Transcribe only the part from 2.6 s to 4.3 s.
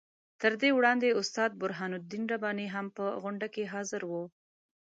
هم په غونډه کې حاضر وو.